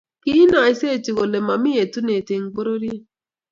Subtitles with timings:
[0.23, 3.03] Kiinaisechi kole mami etunet eng pororiet